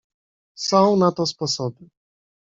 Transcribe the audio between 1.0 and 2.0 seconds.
to sposoby."